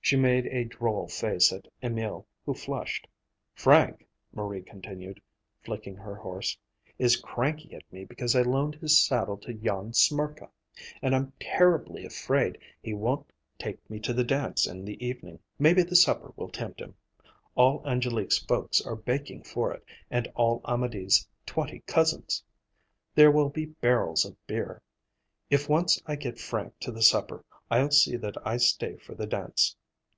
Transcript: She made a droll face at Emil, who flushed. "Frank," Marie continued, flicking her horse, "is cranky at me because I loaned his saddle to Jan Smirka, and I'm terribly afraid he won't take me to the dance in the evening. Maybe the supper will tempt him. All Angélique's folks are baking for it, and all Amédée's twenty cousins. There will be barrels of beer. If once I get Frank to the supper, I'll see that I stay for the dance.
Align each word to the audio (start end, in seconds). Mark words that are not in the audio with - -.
She 0.00 0.16
made 0.16 0.46
a 0.46 0.64
droll 0.64 1.06
face 1.06 1.52
at 1.52 1.68
Emil, 1.82 2.26
who 2.46 2.54
flushed. 2.54 3.06
"Frank," 3.52 4.08
Marie 4.32 4.62
continued, 4.62 5.20
flicking 5.62 5.96
her 5.96 6.14
horse, 6.16 6.56
"is 6.98 7.16
cranky 7.18 7.74
at 7.74 7.82
me 7.92 8.06
because 8.06 8.34
I 8.34 8.40
loaned 8.40 8.76
his 8.76 8.98
saddle 8.98 9.36
to 9.36 9.52
Jan 9.52 9.92
Smirka, 9.92 10.48
and 11.02 11.14
I'm 11.14 11.34
terribly 11.38 12.06
afraid 12.06 12.56
he 12.82 12.94
won't 12.94 13.30
take 13.58 13.90
me 13.90 14.00
to 14.00 14.14
the 14.14 14.24
dance 14.24 14.66
in 14.66 14.86
the 14.86 15.04
evening. 15.06 15.40
Maybe 15.58 15.82
the 15.82 15.94
supper 15.94 16.32
will 16.36 16.48
tempt 16.48 16.80
him. 16.80 16.94
All 17.54 17.82
Angélique's 17.82 18.38
folks 18.38 18.80
are 18.86 18.96
baking 18.96 19.42
for 19.42 19.74
it, 19.74 19.84
and 20.10 20.26
all 20.34 20.62
Amédée's 20.62 21.28
twenty 21.44 21.80
cousins. 21.80 22.42
There 23.14 23.30
will 23.30 23.50
be 23.50 23.66
barrels 23.66 24.24
of 24.24 24.38
beer. 24.46 24.80
If 25.50 25.68
once 25.68 26.00
I 26.06 26.16
get 26.16 26.38
Frank 26.40 26.78
to 26.80 26.92
the 26.92 27.02
supper, 27.02 27.44
I'll 27.70 27.90
see 27.90 28.16
that 28.16 28.36
I 28.46 28.56
stay 28.56 28.96
for 28.96 29.14
the 29.14 29.26
dance. 29.26 29.76